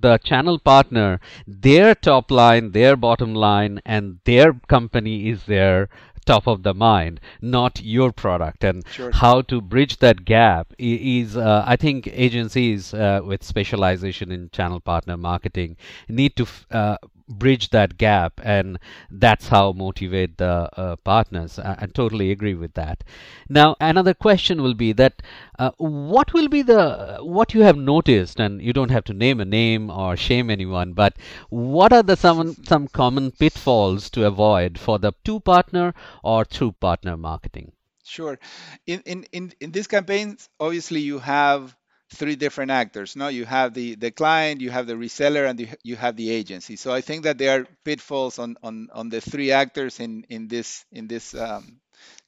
the 0.00 0.18
channel 0.18 0.58
partner, 0.58 1.20
their 1.46 1.94
top 1.94 2.30
line, 2.30 2.72
their 2.72 2.96
bottom 2.96 3.34
line, 3.34 3.80
and 3.84 4.18
their 4.24 4.54
company 4.68 5.28
is 5.28 5.44
their 5.46 5.88
top 6.24 6.46
of 6.46 6.62
the 6.62 6.72
mind, 6.72 7.18
not 7.40 7.82
your 7.82 8.12
product. 8.12 8.62
And 8.62 8.84
Sure. 8.88 9.10
how 9.10 9.42
to 9.42 9.60
bridge 9.60 9.96
that 9.98 10.24
gap 10.24 10.72
is, 10.78 11.36
uh, 11.36 11.64
I 11.66 11.76
think, 11.76 12.08
agencies 12.12 12.94
uh, 12.94 13.20
with 13.24 13.42
specialization 13.42 14.30
in 14.30 14.48
channel 14.50 14.80
partner 14.80 15.16
marketing 15.16 15.76
need 16.08 16.36
to 16.36 16.44
f- 16.44 16.66
uh, 16.70 16.96
bridge 17.38 17.70
that 17.70 17.98
gap, 17.98 18.40
and 18.42 18.78
that's 19.10 19.48
how 19.48 19.72
motivate 19.72 20.38
the 20.38 20.68
uh, 20.76 20.96
partners. 20.96 21.58
I, 21.58 21.76
I 21.80 21.86
totally 21.86 22.30
agree 22.30 22.54
with 22.54 22.74
that. 22.74 23.04
Now, 23.48 23.76
another 23.80 24.14
question 24.14 24.62
will 24.62 24.74
be 24.74 24.92
that 24.92 25.22
uh, 25.58 25.70
what 25.78 26.32
will 26.32 26.48
be 26.48 26.62
the 26.62 27.18
what 27.20 27.54
you 27.54 27.62
have 27.62 27.76
noticed, 27.76 28.40
and 28.40 28.62
you 28.62 28.72
don't 28.72 28.90
have 28.90 29.04
to 29.04 29.14
name 29.14 29.40
a 29.40 29.44
name 29.44 29.90
or 29.90 30.16
shame 30.16 30.50
anyone, 30.50 30.92
but 30.92 31.16
what 31.48 31.92
are 31.92 32.02
the 32.02 32.16
some 32.16 32.54
some 32.64 32.88
common 32.88 33.30
pitfalls 33.32 34.10
to 34.10 34.26
avoid 34.26 34.78
for 34.78 34.98
the 34.98 35.12
two 35.24 35.40
partner 35.40 35.94
or 36.22 36.44
through 36.44 36.72
partner 36.72 37.16
marketing? 37.16 37.72
Sure. 38.04 38.38
In 38.86 39.00
in 39.06 39.24
in 39.32 39.52
in 39.60 39.70
these 39.72 39.86
campaigns, 39.86 40.48
obviously 40.60 41.00
you 41.00 41.18
have 41.18 41.76
three 42.12 42.36
different 42.36 42.70
actors. 42.70 43.16
No, 43.16 43.28
you 43.28 43.44
have 43.44 43.74
the 43.74 43.94
the 43.96 44.10
client, 44.10 44.60
you 44.60 44.70
have 44.70 44.86
the 44.86 44.94
reseller, 44.94 45.48
and 45.48 45.58
you, 45.60 45.68
you 45.82 45.96
have 45.96 46.16
the 46.16 46.30
agency. 46.30 46.76
So 46.76 46.92
I 46.92 47.00
think 47.00 47.24
that 47.24 47.38
there 47.38 47.60
are 47.60 47.66
pitfalls 47.84 48.38
on 48.38 48.56
on 48.62 48.88
on 48.92 49.08
the 49.08 49.20
three 49.20 49.52
actors 49.52 50.00
in 50.00 50.24
in 50.28 50.48
this 50.48 50.84
in 50.92 51.08
this 51.08 51.34
um, 51.34 51.80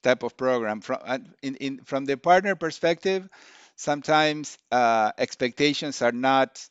type 0.03 0.23
of 0.23 0.37
program. 0.37 0.81
From 0.81 0.99
uh, 1.05 1.19
in, 1.43 1.57
in 1.57 1.81
from 1.85 2.05
the 2.05 2.17
partner 2.17 2.55
perspective, 2.57 3.29
sometimes 3.77 4.59
uh, 4.73 5.13
expectations 5.19 6.03
are 6.03 6.13
not 6.13 6.67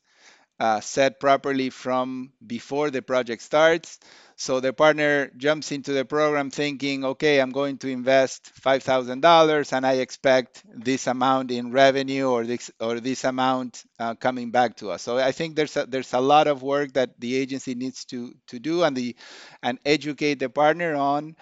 uh, 0.60 0.80
set 0.80 1.20
properly 1.20 1.70
from 1.70 2.32
before 2.46 2.90
the 2.90 3.02
project 3.02 3.42
starts. 3.42 4.00
So 4.36 4.60
the 4.60 4.74
partner 4.74 5.30
jumps 5.38 5.72
into 5.72 5.94
the 5.94 6.06
program 6.06 6.50
thinking, 6.50 7.06
okay, 7.06 7.40
I'm 7.40 7.52
going 7.52 7.78
to 7.80 7.88
invest 7.88 8.52
$5,000 8.62 9.74
and 9.74 9.86
I 9.86 9.94
expect 9.94 10.64
this 10.66 11.08
amount 11.08 11.52
in 11.52 11.72
revenue 11.72 12.30
or 12.30 12.46
this 12.46 12.72
or 12.80 13.00
this 13.00 13.24
amount 13.24 13.84
uh, 14.00 14.16
coming 14.16 14.52
back 14.52 14.78
to 14.78 14.92
us. 14.92 15.02
So 15.04 15.18
I 15.18 15.32
think 15.32 15.56
there's 15.56 15.78
a, 15.78 15.86
there's 15.86 16.14
a 16.14 16.20
lot 16.20 16.48
of 16.48 16.64
work 16.64 16.94
that 16.94 17.20
the 17.20 17.36
agency 17.36 17.76
needs 17.76 18.06
to 18.06 18.34
to 18.48 18.60
do 18.60 18.84
and 18.84 18.98
the 18.98 19.16
and 19.62 19.80
educate 19.86 20.40
the 20.40 20.50
partner 20.50 20.96
on 20.96 21.36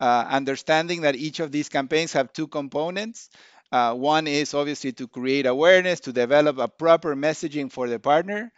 uh, 0.00 0.26
understanding 0.28 1.02
that 1.02 1.16
each 1.16 1.40
of 1.40 1.52
these 1.52 1.68
campaigns 1.68 2.12
have 2.12 2.32
two 2.32 2.48
components. 2.48 3.30
Uh, 3.72 3.94
one 3.94 4.26
is 4.26 4.54
obviously 4.54 4.92
to 4.92 5.08
create 5.08 5.46
awareness, 5.46 6.00
to 6.00 6.12
develop 6.12 6.58
a 6.58 6.68
proper 6.68 7.16
messaging 7.16 7.72
for 7.72 7.88
the 7.88 7.98
partner, 7.98 8.52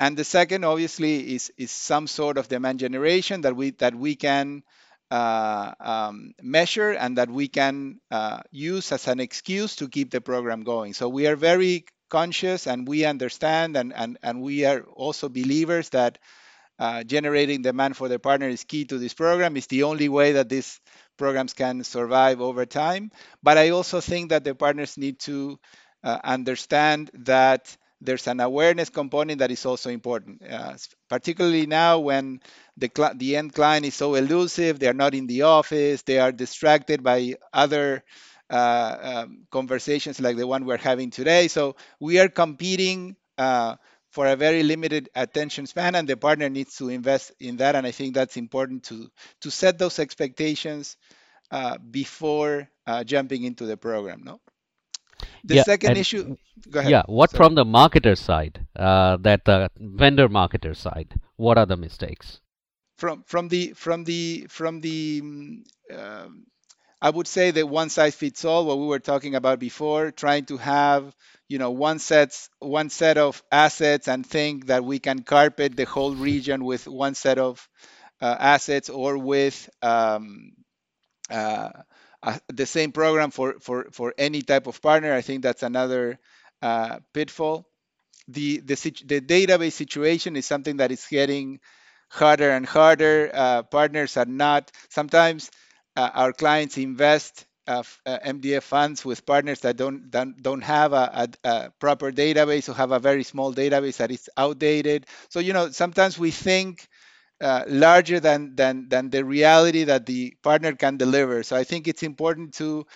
and 0.00 0.16
the 0.16 0.24
second 0.24 0.64
obviously 0.64 1.34
is 1.34 1.52
is 1.56 1.70
some 1.70 2.06
sort 2.06 2.38
of 2.38 2.48
demand 2.48 2.80
generation 2.80 3.42
that 3.42 3.54
we 3.54 3.70
that 3.72 3.94
we 3.94 4.16
can 4.16 4.64
uh, 5.10 5.74
um, 5.80 6.32
measure 6.42 6.90
and 6.90 7.18
that 7.18 7.30
we 7.30 7.46
can 7.46 8.00
uh, 8.10 8.40
use 8.50 8.90
as 8.90 9.06
an 9.06 9.20
excuse 9.20 9.76
to 9.76 9.88
keep 9.88 10.10
the 10.10 10.20
program 10.20 10.64
going. 10.64 10.94
So 10.94 11.08
we 11.08 11.26
are 11.26 11.36
very 11.36 11.84
conscious 12.08 12.66
and 12.66 12.88
we 12.88 13.04
understand 13.04 13.76
and, 13.76 13.92
and, 13.94 14.18
and 14.22 14.42
we 14.42 14.64
are 14.64 14.80
also 14.80 15.28
believers 15.28 15.90
that 15.90 16.18
uh, 16.78 17.04
generating 17.04 17.62
demand 17.62 17.96
for 17.96 18.08
the 18.08 18.18
partner 18.18 18.48
is 18.48 18.64
key 18.64 18.84
to 18.86 18.98
this 18.98 19.14
program. 19.14 19.56
It's 19.56 19.68
the 19.68 19.84
only 19.84 20.08
way 20.08 20.32
that 20.32 20.48
these 20.48 20.80
programs 21.16 21.52
can 21.52 21.84
survive 21.84 22.40
over 22.40 22.66
time. 22.66 23.10
But 23.42 23.58
I 23.58 23.70
also 23.70 24.00
think 24.00 24.30
that 24.30 24.44
the 24.44 24.54
partners 24.54 24.96
need 24.96 25.18
to 25.20 25.58
uh, 26.02 26.18
understand 26.24 27.10
that 27.24 27.76
there's 28.00 28.26
an 28.26 28.40
awareness 28.40 28.90
component 28.90 29.38
that 29.38 29.50
is 29.50 29.64
also 29.64 29.88
important, 29.90 30.42
uh, 30.48 30.74
particularly 31.08 31.66
now 31.66 32.00
when 32.00 32.40
the, 32.76 32.90
the 33.16 33.36
end 33.36 33.54
client 33.54 33.86
is 33.86 33.94
so 33.94 34.14
elusive, 34.14 34.78
they're 34.78 34.92
not 34.92 35.14
in 35.14 35.26
the 35.26 35.42
office, 35.42 36.02
they 36.02 36.18
are 36.18 36.32
distracted 36.32 37.02
by 37.02 37.34
other 37.52 38.04
uh, 38.50 38.96
um, 39.24 39.46
conversations 39.50 40.20
like 40.20 40.36
the 40.36 40.46
one 40.46 40.66
we're 40.66 40.76
having 40.76 41.10
today. 41.10 41.48
So 41.48 41.76
we 41.98 42.18
are 42.18 42.28
competing 42.28 43.16
uh, 43.38 43.76
for 44.14 44.26
a 44.26 44.36
very 44.36 44.62
limited 44.62 45.10
attention 45.14 45.66
span 45.66 45.94
and 45.96 46.08
the 46.08 46.16
partner 46.16 46.48
needs 46.48 46.76
to 46.76 46.88
invest 46.88 47.32
in 47.40 47.56
that 47.58 47.76
and 47.76 47.86
i 47.86 47.92
think 47.92 48.14
that's 48.14 48.36
important 48.36 48.84
to 48.84 49.10
to 49.40 49.50
set 49.50 49.78
those 49.78 49.98
expectations 50.00 50.96
uh, 51.50 51.78
before 51.90 52.68
uh, 52.86 53.04
jumping 53.04 53.44
into 53.44 53.66
the 53.66 53.76
program 53.76 54.22
no? 54.24 54.40
The 55.44 55.56
Yeah, 55.56 55.64
second 55.64 55.96
issue 55.96 56.36
go 56.70 56.80
ahead. 56.80 56.96
yeah, 56.96 57.02
what 57.06 57.32
sorry. 57.32 57.36
from 57.36 57.54
the 57.54 57.64
marketer 57.64 58.16
side, 58.16 58.66
uh, 58.76 59.16
that 59.18 59.44
the 59.44 59.70
vendor 59.78 60.28
marketer 60.28 60.76
side, 60.76 61.20
what 61.36 61.58
are 61.58 61.66
the 61.66 61.76
mistakes? 61.76 62.40
from 62.98 63.22
from 63.24 63.48
the 63.48 63.72
from 63.74 64.04
the 64.04 64.46
from 64.48 64.80
the 64.80 65.20
mm, 65.22 65.64
um, 65.94 66.46
I 67.02 67.10
would 67.10 67.26
say 67.28 67.50
that 67.50 67.66
one 67.68 67.90
size 67.90 68.14
fits 68.14 68.44
all, 68.44 68.66
what 68.66 68.78
we 68.78 68.86
were 68.86 68.98
talking 69.00 69.34
about 69.34 69.58
before, 69.60 70.10
trying 70.10 70.46
to 70.46 70.56
have, 70.58 71.14
you 71.54 71.60
know, 71.60 71.70
one 71.70 72.00
sets 72.00 72.50
one 72.58 72.90
set 72.90 73.16
of 73.16 73.42
assets 73.52 74.08
and 74.08 74.26
think 74.26 74.66
that 74.66 74.84
we 74.84 74.98
can 74.98 75.22
carpet 75.22 75.76
the 75.76 75.84
whole 75.86 76.14
region 76.16 76.64
with 76.64 76.88
one 76.88 77.14
set 77.14 77.38
of 77.38 77.68
uh, 78.20 78.36
assets 78.54 78.90
or 78.90 79.18
with 79.18 79.70
um, 79.82 80.52
uh, 81.30 81.70
uh, 82.22 82.38
the 82.48 82.66
same 82.66 82.92
program 82.92 83.30
for, 83.30 83.54
for, 83.60 83.88
for 83.92 84.14
any 84.18 84.42
type 84.42 84.66
of 84.66 84.80
partner. 84.82 85.14
I 85.14 85.20
think 85.20 85.42
that's 85.42 85.62
another 85.62 86.18
uh, 86.62 86.98
pitfall. 87.12 87.66
The, 88.28 88.60
the, 88.60 88.76
the 89.06 89.20
database 89.20 89.72
situation 89.72 90.36
is 90.36 90.46
something 90.46 90.78
that 90.78 90.92
is 90.92 91.06
getting 91.10 91.60
harder 92.08 92.50
and 92.50 92.66
harder. 92.66 93.30
Uh, 93.32 93.62
partners 93.62 94.16
are 94.16 94.26
not, 94.26 94.72
sometimes 94.88 95.50
uh, 95.96 96.10
our 96.14 96.32
clients 96.32 96.78
invest 96.78 97.46
uh, 97.66 97.82
MDF 98.06 98.62
funds 98.62 99.04
with 99.04 99.24
partners 99.24 99.60
that 99.60 99.76
don't 99.76 100.10
don't, 100.10 100.42
don't 100.42 100.62
have 100.62 100.92
a, 100.92 101.28
a, 101.44 101.48
a, 101.48 101.70
proper 101.78 102.12
database 102.12 102.68
or 102.68 102.74
have 102.74 102.92
a 102.92 102.98
very 102.98 103.24
small 103.24 103.54
database 103.54 103.98
that 103.98 104.10
is 104.10 104.28
outdated. 104.36 105.06
So 105.30 105.40
you 105.40 105.52
know 105.52 105.70
sometimes 105.70 106.18
we 106.18 106.30
think 106.30 106.88
uh, 107.40 107.64
larger 107.66 108.20
than 108.20 108.54
than 108.56 108.88
than 108.88 109.10
the 109.10 109.24
reality 109.24 109.84
that 109.84 110.06
the 110.06 110.34
partner 110.42 110.72
can 110.74 110.96
deliver. 110.96 111.42
So 111.42 111.56
I 111.56 111.64
think 111.64 111.88
it's 111.88 112.02
important 112.02 112.54
to 112.54 112.86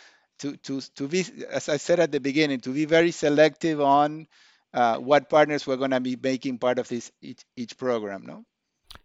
to 0.41 0.57
to 0.57 0.81
to 0.81 1.09
be, 1.09 1.25
as 1.51 1.69
I 1.69 1.77
said 1.77 2.01
at 2.01 2.13
the 2.13 2.21
beginning, 2.21 2.61
to 2.61 2.71
be 2.71 2.85
very 2.85 3.11
selective 3.11 3.81
on 3.81 4.27
uh, 4.73 4.99
what 4.99 5.29
partners 5.29 5.67
we're 5.67 5.77
going 5.77 5.91
to 5.91 6.01
be 6.01 6.17
making 6.17 6.59
part 6.59 6.79
of 6.79 6.89
this 6.89 7.11
each 7.21 7.45
each 7.57 7.77
program. 7.77 8.25
No. 8.27 8.45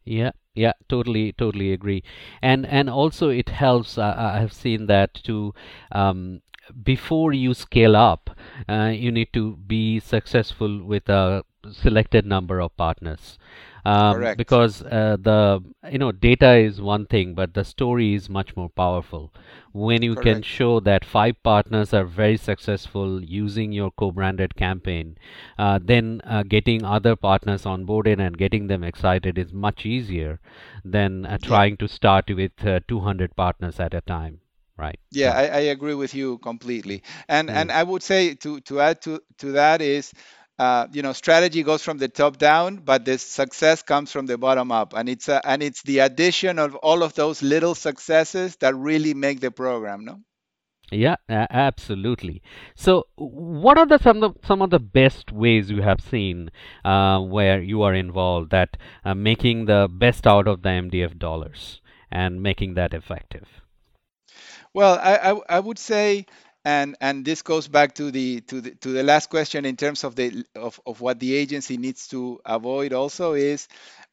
Yeah, 0.05 0.31
yeah, 0.55 0.73
totally, 0.89 1.31
totally 1.33 1.71
agree. 1.73 2.03
And 2.41 2.65
and 2.65 2.89
also 2.89 3.29
it 3.29 3.49
helps. 3.49 3.97
I 3.97 4.39
have 4.39 4.53
seen 4.53 4.85
that 4.87 5.13
to 5.25 5.53
um, 5.91 6.41
before 6.83 7.33
you 7.33 7.53
scale 7.53 7.95
up, 7.95 8.29
uh, 8.69 8.91
you 8.93 9.11
need 9.11 9.31
to 9.33 9.57
be 9.57 9.99
successful 9.99 10.83
with 10.83 11.09
a 11.09 11.43
selected 11.71 12.25
number 12.25 12.59
of 12.61 12.75
partners. 12.77 13.37
Um, 13.85 14.31
Correct. 14.31 14.41
because 14.41 14.81
uh, 14.83 15.17
the 15.19 15.63
you 15.91 15.97
know 15.97 16.11
data 16.11 16.53
is 16.55 16.81
one 16.81 17.05
thing, 17.05 17.33
but 17.35 17.53
the 17.53 17.63
story 17.63 18.13
is 18.13 18.29
much 18.29 18.55
more 18.55 18.69
powerful. 18.69 19.33
When 19.73 20.01
you 20.03 20.17
can 20.17 20.41
show 20.41 20.79
that 20.81 21.03
five 21.05 21.41
partners 21.43 21.93
are 21.93 22.03
very 22.05 22.37
successful 22.37 23.23
using 23.23 23.71
your 23.71 23.91
co-branded 23.91 24.55
campaign, 24.55 25.17
uh, 25.57 25.79
then 25.83 26.21
uh, 26.23 26.43
getting 26.43 26.83
other 26.83 27.15
partners 27.15 27.65
on 27.65 27.85
board 27.85 28.07
and 28.07 28.37
getting 28.37 28.67
them 28.67 28.83
excited 28.83 29.37
is 29.37 29.53
much 29.53 29.85
easier 29.85 30.39
than 30.83 31.25
uh, 31.25 31.37
Yeah. 31.39 31.63
trying 31.63 31.77
to 31.77 31.87
start 31.87 32.29
with 32.29 32.65
uh, 32.65 32.79
200 32.87 33.35
partners 33.35 33.79
at 33.79 33.93
a 33.93 34.01
time, 34.01 34.39
right? 34.77 34.99
Yeah, 35.11 35.31
So, 35.31 35.33
I, 35.33 35.43
I 35.47 35.59
agree 35.73 35.93
with 35.93 36.13
you 36.13 36.37
completely. 36.39 37.03
And 37.27 37.49
mm, 37.49 37.51
and 37.51 37.71
I 37.71 37.83
would 37.83 38.03
say 38.03 38.33
to 38.35 38.59
to 38.61 38.79
add 38.81 39.01
to 39.03 39.21
to 39.39 39.51
that 39.53 39.81
is, 39.81 40.13
uh, 40.59 40.87
you 40.91 41.01
know, 41.01 41.13
strategy 41.13 41.63
goes 41.63 41.81
from 41.81 41.97
the 41.97 42.07
top 42.07 42.37
down, 42.37 42.77
but 42.77 43.05
the 43.05 43.17
success 43.17 43.81
comes 43.81 44.11
from 44.11 44.25
the 44.27 44.37
bottom 44.37 44.71
up, 44.71 44.93
and 44.93 45.09
it's 45.09 45.27
uh, 45.27 45.41
and 45.43 45.63
it's 45.63 45.81
the 45.83 45.99
addition 45.99 46.59
of 46.59 46.75
all 46.75 47.03
of 47.03 47.13
those 47.15 47.41
little 47.41 47.75
successes 47.75 48.55
that 48.57 48.75
really 48.75 49.13
make 49.13 49.39
the 49.39 49.51
program. 49.51 50.05
No. 50.05 50.19
Yeah, 50.91 51.15
absolutely. 51.27 52.43
So, 52.75 53.07
what 53.15 53.79
are 53.79 53.85
the 53.87 53.97
some 53.97 54.21
of 54.21 54.33
the, 54.33 54.47
some 54.47 54.61
of 54.61 54.69
the 54.69 54.79
best 54.79 55.31
ways 55.31 55.71
you 55.71 55.81
have 55.81 56.01
seen 56.01 56.51
uh, 56.85 57.19
where 57.19 57.61
you 57.61 57.81
are 57.81 57.95
involved 57.95 58.51
that 58.51 58.77
uh, 59.03 59.15
making 59.15 59.65
the 59.65 59.87
best 59.89 60.27
out 60.27 60.47
of 60.47 60.61
the 60.61 60.69
MDF 60.69 61.17
dollars 61.17 61.81
and 62.11 62.43
making 62.43 62.75
that 62.75 62.93
effective? 62.93 63.47
Well, 64.73 64.99
I, 65.01 65.31
I, 65.31 65.57
I 65.57 65.59
would 65.59 65.79
say, 65.79 66.25
and 66.65 66.95
and 67.01 67.25
this 67.25 67.41
goes 67.41 67.67
back 67.67 67.95
to 67.95 68.11
the 68.11 68.41
to 68.41 68.61
the 68.61 68.71
to 68.75 68.89
the 68.89 69.03
last 69.03 69.29
question 69.29 69.65
in 69.65 69.75
terms 69.75 70.03
of 70.03 70.15
the 70.15 70.45
of, 70.55 70.79
of 70.85 71.01
what 71.01 71.19
the 71.19 71.33
agency 71.35 71.77
needs 71.77 72.07
to 72.07 72.39
avoid 72.45 72.93
also 72.93 73.33
is 73.33 73.67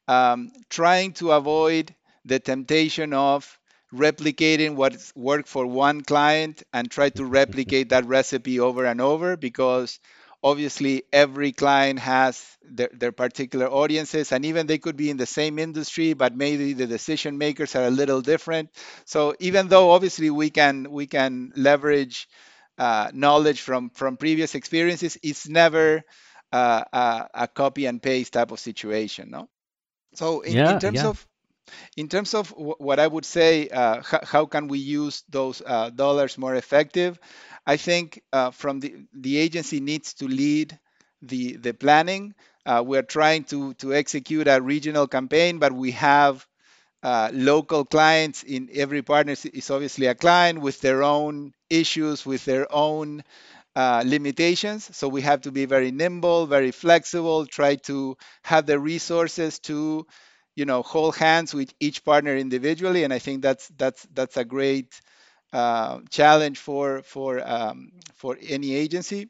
um, 0.07 0.51
trying 0.69 1.13
to 1.13 1.31
avoid 1.31 1.93
the 2.25 2.39
temptation 2.39 3.13
of 3.13 3.57
replicating 3.93 4.75
what's 4.75 5.13
worked 5.15 5.47
for 5.47 5.65
one 5.65 6.01
client 6.01 6.63
and 6.73 6.89
try 6.89 7.09
to 7.09 7.25
replicate 7.25 7.89
that 7.89 8.05
recipe 8.05 8.59
over 8.59 8.85
and 8.85 9.01
over 9.01 9.35
because 9.37 9.99
obviously 10.43 11.03
every 11.13 11.51
client 11.51 11.99
has 11.99 12.43
their, 12.63 12.89
their, 12.93 13.11
particular 13.11 13.67
audiences 13.67 14.31
and 14.31 14.45
even 14.45 14.67
they 14.67 14.77
could 14.77 14.97
be 14.97 15.09
in 15.09 15.17
the 15.17 15.25
same 15.25 15.59
industry 15.59 16.13
but 16.13 16.35
maybe 16.35 16.73
the 16.73 16.87
decision 16.87 17.37
makers 17.37 17.75
are 17.75 17.85
a 17.85 17.91
little 17.91 18.21
different 18.21 18.69
so 19.05 19.35
even 19.39 19.67
though 19.67 19.91
obviously 19.91 20.29
we 20.29 20.49
can 20.49 20.89
we 20.89 21.05
can 21.05 21.51
leverage 21.55 22.27
uh, 22.77 23.11
knowledge 23.13 23.61
from 23.61 23.89
from 23.89 24.17
previous 24.17 24.55
experiences 24.55 25.17
it's 25.21 25.47
never 25.47 26.01
uh, 26.51 26.83
a, 26.91 27.29
a, 27.33 27.47
copy 27.47 27.85
and 27.85 28.01
paste 28.01 28.33
type 28.33 28.51
of 28.51 28.59
situation 28.59 29.29
no 29.29 29.47
so 30.15 30.41
in, 30.41 30.57
yeah, 30.57 30.73
in 30.73 30.79
terms 30.79 30.97
yeah. 30.97 31.07
of 31.07 31.27
in 31.97 32.07
terms 32.07 32.33
of 32.33 32.49
what 32.55 32.99
I 32.99 33.07
would 33.07 33.25
say, 33.25 33.69
uh, 33.69 34.01
how 34.23 34.45
can 34.45 34.67
we 34.67 34.79
use 34.79 35.23
those 35.29 35.61
uh, 35.65 35.89
dollars 35.89 36.37
more 36.37 36.55
effective? 36.55 37.19
I 37.65 37.77
think 37.77 38.21
uh, 38.33 38.51
from 38.51 38.79
the 38.79 38.95
the 39.13 39.37
agency 39.37 39.79
needs 39.79 40.13
to 40.15 40.27
lead 40.27 40.79
the 41.21 41.57
the 41.57 41.73
planning. 41.73 42.33
Uh, 42.65 42.83
we're 42.85 43.03
trying 43.03 43.43
to 43.45 43.73
to 43.75 43.93
execute 43.93 44.47
a 44.47 44.61
regional 44.61 45.07
campaign, 45.07 45.59
but 45.59 45.71
we 45.73 45.91
have 45.91 46.45
uh, 47.03 47.29
local 47.33 47.85
clients 47.85 48.43
in 48.43 48.69
every 48.73 49.01
partner 49.01 49.35
is 49.53 49.71
obviously 49.71 50.07
a 50.07 50.15
client 50.15 50.61
with 50.61 50.81
their 50.81 51.03
own 51.03 51.53
issues, 51.69 52.25
with 52.25 52.45
their 52.45 52.67
own 52.73 53.23
uh, 53.75 54.03
limitations. 54.05 54.95
So 54.95 55.07
we 55.07 55.21
have 55.21 55.41
to 55.41 55.51
be 55.51 55.65
very 55.65 55.91
nimble, 55.91 56.47
very 56.47 56.71
flexible, 56.71 57.45
try 57.45 57.75
to 57.87 58.17
have 58.43 58.65
the 58.65 58.79
resources 58.79 59.59
to 59.61 60.05
you 60.55 60.65
know 60.65 60.83
hold 60.83 61.15
hands 61.15 61.53
with 61.53 61.73
each 61.79 62.03
partner 62.03 62.35
individually 62.35 63.05
and 63.05 63.13
i 63.13 63.19
think 63.19 63.41
that's 63.41 63.69
that's 63.77 64.05
that's 64.13 64.35
a 64.35 64.43
great 64.43 64.99
uh, 65.53 65.99
challenge 66.09 66.59
for 66.59 67.01
for 67.03 67.41
um, 67.47 67.91
for 68.15 68.37
any 68.41 68.73
agency 68.75 69.29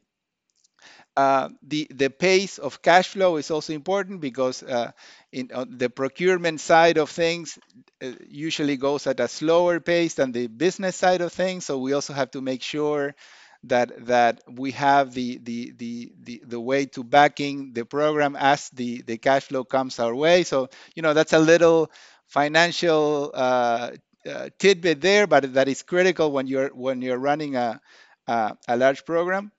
uh, 1.16 1.48
the 1.62 1.86
the 1.90 2.08
pace 2.08 2.58
of 2.58 2.80
cash 2.80 3.08
flow 3.08 3.36
is 3.36 3.50
also 3.50 3.72
important 3.74 4.20
because 4.20 4.62
uh, 4.62 4.90
in 5.30 5.50
the 5.68 5.90
procurement 5.90 6.60
side 6.60 6.96
of 6.96 7.10
things 7.10 7.58
uh, 8.02 8.12
usually 8.28 8.76
goes 8.76 9.06
at 9.06 9.20
a 9.20 9.28
slower 9.28 9.78
pace 9.80 10.14
than 10.14 10.32
the 10.32 10.46
business 10.46 10.96
side 10.96 11.20
of 11.20 11.32
things 11.32 11.66
so 11.66 11.78
we 11.78 11.92
also 11.92 12.14
have 12.14 12.30
to 12.30 12.40
make 12.40 12.62
sure 12.62 13.14
that 13.64 14.06
that 14.06 14.40
we 14.50 14.70
have 14.72 15.12
the 15.12 15.38
the 15.42 15.72
the 15.76 16.12
the, 16.22 16.42
the 16.46 16.60
way 16.60 16.86
to 16.86 17.04
backing 17.04 17.72
the 17.74 17.84
program 17.84 18.34
as 18.34 18.70
the 18.70 19.02
the 19.02 19.18
cash 19.18 19.44
flow 19.44 19.64
comes 19.64 20.00
our 20.00 20.14
way. 20.14 20.42
So 20.44 20.68
you 20.96 21.02
know 21.02 21.12
that's 21.14 21.32
a 21.34 21.38
little 21.38 21.90
financial 22.26 23.30
uh, 23.34 23.90
uh, 24.28 24.48
tidbit 24.58 25.00
there, 25.00 25.26
but 25.26 25.54
that 25.54 25.68
is 25.68 25.82
critical 25.82 26.32
when 26.32 26.46
you're 26.46 26.68
when 26.68 27.02
you're 27.02 27.18
running 27.18 27.56
a 27.56 27.80
a, 28.26 28.56
a 28.68 28.76
large 28.76 29.04
program. 29.04 29.52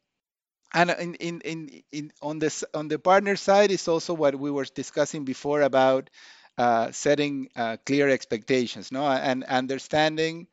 And 0.74 0.90
in, 0.90 1.14
in, 1.16 1.42
in, 1.42 1.84
in 1.92 2.12
on 2.22 2.40
this 2.40 2.64
on 2.74 2.88
the 2.88 2.98
partner 2.98 3.36
side 3.36 3.72
is 3.72 3.88
also 3.88 4.14
what 4.14 4.36
we 4.36 4.50
were 4.50 4.66
discussing 4.66 5.24
before 5.24 5.62
about 5.62 6.10
uh, 6.58 6.92
setting 6.92 7.50
uh, 7.56 7.78
clear 7.86 8.10
expectations, 8.10 8.92
no, 8.92 9.06
and 9.06 9.44
understanding 9.44 10.48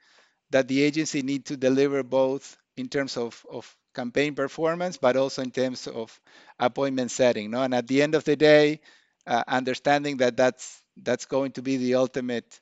that 0.51 0.69
the 0.69 0.83
agency 0.83 1.23
need 1.23 1.47
to 1.47 1.57
deliver 1.57 2.03
both 2.03 2.57
in 2.77 2.89
terms 2.89 3.17
of, 3.17 3.45
of 3.51 3.77
campaign 3.95 4.35
performance, 4.35 4.97
but 4.97 5.17
also 5.17 5.43
in 5.43 5.51
terms 5.51 5.87
of 5.87 6.19
appointment 6.59 7.11
setting. 7.11 7.51
No? 7.51 7.63
And 7.63 7.75
at 7.75 7.87
the 7.87 8.03
end 8.03 8.15
of 8.15 8.25
the 8.25 8.37
day, 8.37 8.81
uh, 9.27 9.45
understanding 9.47 10.19
that 10.19 10.37
that's 10.37 10.83
that's 11.03 11.27
going 11.27 11.53
to 11.53 11.63
be 11.63 11.77
the 11.77 11.95
ultimate 11.95 12.61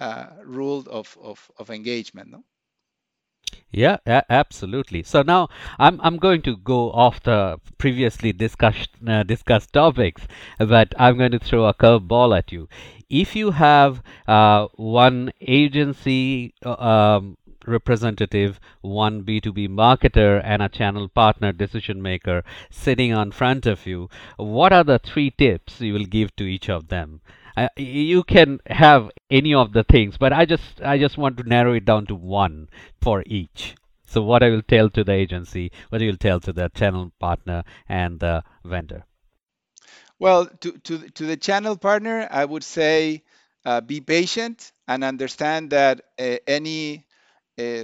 uh, 0.00 0.26
rule 0.44 0.84
of, 0.90 1.16
of, 1.22 1.50
of 1.58 1.70
engagement. 1.70 2.30
No? 2.30 2.44
Yeah, 3.72 3.96
a- 4.06 4.30
absolutely. 4.30 5.02
So 5.02 5.22
now 5.22 5.48
I'm 5.78 6.00
I'm 6.02 6.16
going 6.18 6.42
to 6.42 6.56
go 6.56 6.90
off 6.92 7.22
the 7.22 7.58
previously 7.78 8.32
discussed 8.32 8.90
uh, 9.06 9.22
discussed 9.22 9.72
topics, 9.72 10.26
but 10.58 10.92
I'm 10.98 11.16
going 11.16 11.32
to 11.32 11.38
throw 11.38 11.64
a 11.66 11.72
curveball 11.74 12.36
at 12.36 12.52
you. 12.52 12.68
If 13.08 13.34
you 13.34 13.52
have 13.52 14.02
uh, 14.26 14.68
one 14.76 15.32
agency 15.40 16.54
uh, 16.64 16.72
um, 16.74 17.38
representative, 17.66 18.60
one 18.82 19.22
B2B 19.24 19.68
marketer, 19.68 20.40
and 20.44 20.62
a 20.62 20.68
channel 20.68 21.08
partner 21.08 21.52
decision 21.52 22.02
maker 22.02 22.44
sitting 22.70 23.12
on 23.14 23.30
front 23.32 23.66
of 23.66 23.86
you, 23.86 24.08
what 24.36 24.72
are 24.72 24.84
the 24.84 24.98
three 24.98 25.30
tips 25.30 25.80
you 25.80 25.94
will 25.94 26.04
give 26.06 26.34
to 26.36 26.44
each 26.44 26.68
of 26.68 26.88
them? 26.88 27.20
Uh, 27.58 27.68
you 27.76 28.22
can 28.22 28.60
have 28.66 29.10
any 29.30 29.52
of 29.52 29.72
the 29.72 29.82
things, 29.82 30.16
but 30.16 30.32
I 30.32 30.44
just 30.44 30.80
I 30.80 30.96
just 30.96 31.18
want 31.18 31.38
to 31.38 31.42
narrow 31.42 31.72
it 31.72 31.84
down 31.84 32.06
to 32.06 32.14
one 32.14 32.68
for 33.02 33.24
each. 33.26 33.74
So 34.06 34.22
what 34.22 34.44
I 34.44 34.50
will 34.50 34.62
tell 34.62 34.88
to 34.90 35.02
the 35.02 35.12
agency, 35.12 35.72
what 35.88 36.00
you 36.00 36.10
will 36.10 36.16
tell 36.16 36.38
to 36.40 36.52
the 36.52 36.68
channel 36.68 37.10
partner 37.18 37.64
and 37.88 38.20
the 38.20 38.44
vendor. 38.64 39.04
Well, 40.20 40.46
to 40.60 40.70
to 40.86 41.10
to 41.10 41.26
the 41.26 41.36
channel 41.36 41.76
partner, 41.76 42.28
I 42.30 42.44
would 42.44 42.62
say 42.62 43.24
uh, 43.64 43.80
be 43.80 44.00
patient 44.00 44.70
and 44.86 45.02
understand 45.02 45.70
that 45.70 46.02
uh, 46.16 46.36
any 46.46 47.06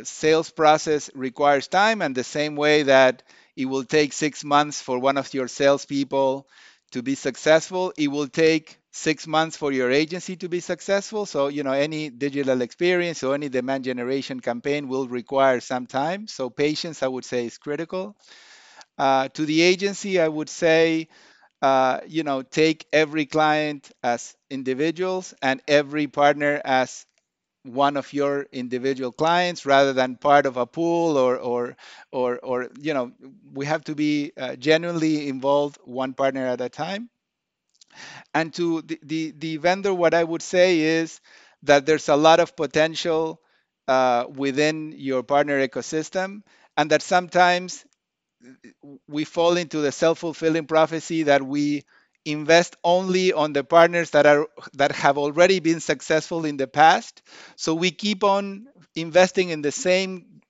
sales 0.04 0.50
process 0.52 1.10
requires 1.16 1.66
time, 1.66 2.00
and 2.00 2.14
the 2.14 2.22
same 2.22 2.54
way 2.54 2.84
that 2.84 3.24
it 3.56 3.64
will 3.64 3.84
take 3.84 4.12
six 4.12 4.44
months 4.44 4.80
for 4.80 5.00
one 5.00 5.18
of 5.18 5.34
your 5.34 5.48
salespeople 5.48 6.46
to 6.92 7.02
be 7.02 7.16
successful, 7.16 7.92
it 7.98 8.06
will 8.06 8.28
take 8.28 8.78
six 8.94 9.26
months 9.26 9.56
for 9.58 9.72
your 9.72 9.90
agency 9.90 10.36
to 10.38 10.48
be 10.48 10.60
successful. 10.60 11.26
So, 11.26 11.48
you 11.48 11.64
know, 11.64 11.72
any 11.72 12.10
digital 12.10 12.62
experience 12.62 13.22
or 13.24 13.34
any 13.34 13.50
demand 13.50 13.84
generation 13.84 14.40
campaign 14.40 14.88
will 14.88 15.08
require 15.08 15.60
some 15.60 15.86
time. 15.86 16.28
So, 16.28 16.50
patience, 16.50 17.02
I 17.02 17.08
would 17.08 17.24
say, 17.26 17.46
is 17.46 17.58
critical. 17.58 18.16
Uh, 18.98 19.28
to 19.30 19.46
the 19.46 19.62
agency, 19.62 20.20
I 20.20 20.28
would 20.28 20.48
say, 20.48 21.08
uh, 21.62 22.00
you 22.06 22.24
know, 22.24 22.42
take 22.42 22.86
every 22.92 23.26
client 23.26 23.90
as 24.02 24.36
individuals 24.50 25.34
and 25.42 25.62
every 25.68 26.08
partner 26.08 26.60
as 26.64 27.06
one 27.64 27.96
of 27.96 28.12
your 28.12 28.46
individual 28.52 29.12
clients 29.12 29.66
rather 29.66 29.92
than 29.92 30.16
part 30.16 30.46
of 30.46 30.56
a 30.56 30.66
pool 30.66 31.18
or 31.18 31.38
or 31.38 31.76
or, 32.12 32.38
or 32.40 32.70
you 32.80 32.94
know 32.94 33.12
we 33.54 33.66
have 33.66 33.84
to 33.84 33.94
be 33.94 34.32
uh, 34.38 34.56
genuinely 34.56 35.28
involved 35.28 35.78
one 35.84 36.14
partner 36.14 36.46
at 36.46 36.60
a 36.60 36.68
time 36.70 37.10
and 38.34 38.52
to 38.54 38.82
the, 38.82 38.98
the, 39.02 39.30
the 39.38 39.56
vendor 39.58 39.92
what 39.94 40.14
i 40.14 40.22
would 40.22 40.42
say 40.42 40.80
is 40.80 41.20
that 41.62 41.86
there's 41.86 42.08
a 42.08 42.16
lot 42.16 42.40
of 42.40 42.56
potential 42.56 43.40
uh, 43.88 44.24
within 44.28 44.94
your 44.96 45.22
partner 45.22 45.66
ecosystem 45.66 46.42
and 46.76 46.90
that 46.90 47.02
sometimes 47.02 47.84
we 49.08 49.24
fall 49.24 49.56
into 49.56 49.80
the 49.80 49.92
self-fulfilling 49.92 50.66
prophecy 50.66 51.24
that 51.24 51.42
we 51.42 51.84
invest 52.24 52.76
only 52.82 53.32
on 53.32 53.52
the 53.52 53.62
partners 53.62 54.10
that 54.10 54.26
are 54.26 54.46
that 54.74 54.92
have 54.92 55.18
already 55.18 55.60
been 55.60 55.80
successful 55.80 56.44
in 56.44 56.56
the 56.56 56.66
past. 56.66 57.22
So 57.56 57.74
we 57.74 57.90
keep 57.90 58.24
on 58.24 58.66
investing 58.94 59.50
in 59.50 59.60
the 59.62 59.72
same 59.72 60.40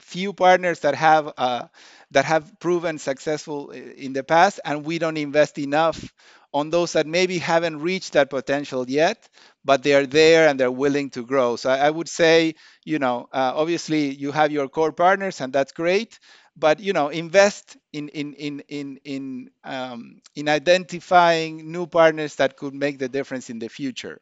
few 0.00 0.32
partners 0.32 0.80
that 0.80 0.94
have 0.94 1.32
uh, 1.36 1.66
that 2.10 2.24
have 2.24 2.58
proven 2.60 2.98
successful 2.98 3.70
in 3.70 4.12
the 4.12 4.22
past 4.22 4.60
and 4.64 4.84
we 4.84 4.98
don't 4.98 5.16
invest 5.16 5.58
enough 5.58 6.12
on 6.54 6.70
those 6.70 6.94
that 6.94 7.06
maybe 7.06 7.38
haven't 7.38 7.80
reached 7.80 8.14
that 8.14 8.30
potential 8.30 8.88
yet 8.88 9.28
but 9.64 9.82
they 9.82 9.94
are 9.94 10.06
there 10.06 10.48
and 10.48 10.60
they're 10.60 10.70
willing 10.72 11.10
to 11.10 11.24
grow. 11.24 11.56
So 11.56 11.70
i, 11.70 11.78
I 11.88 11.90
would 11.90 12.08
say 12.08 12.54
you 12.84 12.98
know 12.98 13.28
uh, 13.32 13.52
obviously 13.54 14.14
you 14.14 14.32
have 14.32 14.52
your 14.52 14.68
core 14.68 14.92
partners 14.92 15.40
and 15.40 15.52
that's 15.52 15.72
great 15.72 16.18
but 16.56 16.80
you 16.80 16.92
know 16.92 17.08
invest 17.08 17.76
in 17.92 18.08
in 18.08 18.34
in 18.34 18.60
in 18.68 18.98
in 19.04 19.50
um, 19.64 20.20
in 20.34 20.48
identifying 20.48 21.72
new 21.72 21.86
partners 21.86 22.36
that 22.36 22.56
could 22.56 22.74
make 22.74 22.98
the 22.98 23.08
difference 23.08 23.50
in 23.50 23.58
the 23.58 23.68
future 23.68 24.20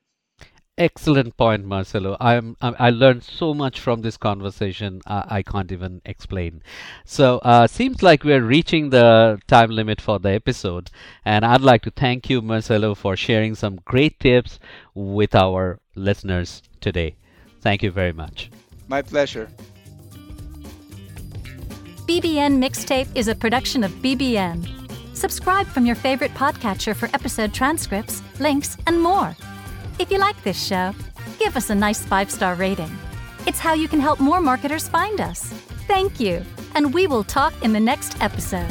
excellent 0.78 1.36
point 1.36 1.64
marcelo. 1.66 2.16
I 2.18 2.34
am 2.34 2.56
i 2.62 2.88
learned 2.90 3.22
so 3.22 3.52
much 3.52 3.78
from 3.78 4.00
this 4.00 4.16
conversation 4.16 5.00
i, 5.06 5.24
I 5.38 5.42
can't 5.42 5.70
even 5.70 6.00
explain. 6.04 6.62
So 7.04 7.38
uh, 7.38 7.66
seems 7.66 8.02
like 8.02 8.24
we're 8.24 8.42
reaching 8.42 8.90
the 8.90 9.38
time 9.46 9.70
limit 9.70 10.00
for 10.00 10.18
the 10.18 10.30
episode 10.30 10.90
and 11.24 11.44
i'd 11.44 11.60
like 11.60 11.82
to 11.82 11.90
thank 11.90 12.30
you 12.30 12.40
marcelo 12.40 12.94
for 12.94 13.16
sharing 13.16 13.54
some 13.54 13.76
great 13.84 14.18
tips 14.18 14.58
with 14.94 15.34
our 15.34 15.78
listeners 15.94 16.62
today. 16.80 17.16
Thank 17.60 17.82
you 17.82 17.90
very 17.90 18.12
much. 18.12 18.50
My 18.88 19.02
pleasure. 19.02 19.48
BBN 22.08 22.58
Mixtape 22.58 23.08
is 23.14 23.28
a 23.28 23.34
production 23.34 23.84
of 23.84 23.92
BBN. 24.02 24.68
Subscribe 25.14 25.66
from 25.66 25.86
your 25.86 25.94
favorite 25.94 26.34
podcatcher 26.34 26.96
for 26.96 27.08
episode 27.14 27.54
transcripts, 27.54 28.22
links, 28.40 28.76
and 28.86 29.00
more. 29.00 29.36
If 29.98 30.10
you 30.10 30.18
like 30.18 30.42
this 30.42 30.62
show, 30.62 30.94
give 31.38 31.56
us 31.56 31.70
a 31.70 31.74
nice 31.74 32.04
five 32.04 32.30
star 32.30 32.54
rating. 32.54 32.90
It's 33.46 33.58
how 33.58 33.74
you 33.74 33.88
can 33.88 34.00
help 34.00 34.20
more 34.20 34.40
marketers 34.40 34.88
find 34.88 35.20
us. 35.20 35.52
Thank 35.86 36.20
you, 36.20 36.44
and 36.74 36.94
we 36.94 37.06
will 37.06 37.24
talk 37.24 37.52
in 37.62 37.72
the 37.72 37.80
next 37.80 38.20
episode. 38.22 38.70